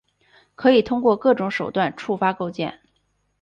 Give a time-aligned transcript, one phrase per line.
[0.55, 2.79] 可以通过各种手段触发构建。